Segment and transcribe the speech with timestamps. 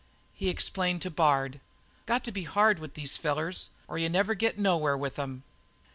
[0.33, 1.59] He explained to Bard:
[2.07, 5.43] "Got to be hard with these fellers or you never get nowhere with 'em."